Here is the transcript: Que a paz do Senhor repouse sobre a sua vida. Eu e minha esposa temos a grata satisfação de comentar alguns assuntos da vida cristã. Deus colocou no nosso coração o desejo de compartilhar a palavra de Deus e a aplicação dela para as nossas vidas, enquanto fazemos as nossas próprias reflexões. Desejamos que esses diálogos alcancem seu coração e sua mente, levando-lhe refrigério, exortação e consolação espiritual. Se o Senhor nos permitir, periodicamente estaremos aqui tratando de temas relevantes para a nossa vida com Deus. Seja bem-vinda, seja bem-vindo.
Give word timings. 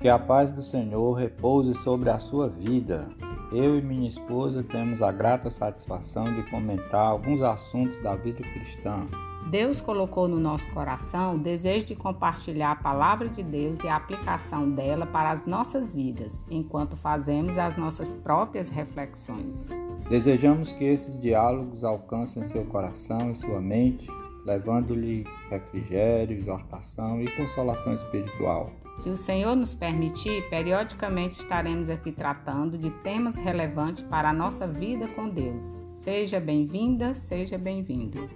Que 0.00 0.08
a 0.08 0.18
paz 0.18 0.50
do 0.50 0.62
Senhor 0.62 1.12
repouse 1.12 1.74
sobre 1.82 2.08
a 2.08 2.18
sua 2.18 2.48
vida. 2.48 3.06
Eu 3.52 3.78
e 3.78 3.82
minha 3.82 4.08
esposa 4.08 4.62
temos 4.62 5.02
a 5.02 5.12
grata 5.12 5.50
satisfação 5.50 6.24
de 6.24 6.42
comentar 6.50 7.06
alguns 7.06 7.42
assuntos 7.42 8.02
da 8.02 8.16
vida 8.16 8.40
cristã. 8.40 9.06
Deus 9.50 9.78
colocou 9.78 10.26
no 10.26 10.40
nosso 10.40 10.70
coração 10.70 11.34
o 11.34 11.38
desejo 11.38 11.84
de 11.84 11.94
compartilhar 11.94 12.70
a 12.70 12.76
palavra 12.76 13.28
de 13.28 13.42
Deus 13.42 13.78
e 13.80 13.88
a 13.88 13.96
aplicação 13.96 14.70
dela 14.70 15.04
para 15.04 15.32
as 15.32 15.44
nossas 15.44 15.94
vidas, 15.94 16.46
enquanto 16.48 16.96
fazemos 16.96 17.58
as 17.58 17.76
nossas 17.76 18.14
próprias 18.14 18.70
reflexões. 18.70 19.66
Desejamos 20.08 20.72
que 20.72 20.84
esses 20.84 21.20
diálogos 21.20 21.84
alcancem 21.84 22.42
seu 22.44 22.64
coração 22.64 23.32
e 23.32 23.34
sua 23.34 23.60
mente, 23.60 24.08
levando-lhe 24.44 25.24
refrigério, 25.50 26.36
exortação 26.36 27.20
e 27.20 27.30
consolação 27.36 27.92
espiritual. 27.94 28.72
Se 28.98 29.08
o 29.08 29.16
Senhor 29.16 29.56
nos 29.56 29.74
permitir, 29.74 30.48
periodicamente 30.50 31.38
estaremos 31.38 31.88
aqui 31.88 32.12
tratando 32.12 32.76
de 32.76 32.90
temas 33.02 33.36
relevantes 33.36 34.04
para 34.04 34.28
a 34.28 34.32
nossa 34.32 34.66
vida 34.66 35.08
com 35.08 35.28
Deus. 35.28 35.72
Seja 35.94 36.38
bem-vinda, 36.38 37.14
seja 37.14 37.56
bem-vindo. 37.56 38.28